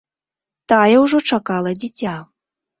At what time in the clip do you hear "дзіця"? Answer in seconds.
1.85-2.19